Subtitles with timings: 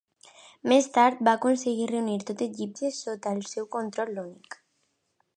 [0.71, 4.57] Més tard, va aconseguir reunir tot Egipte sota el seu control únic.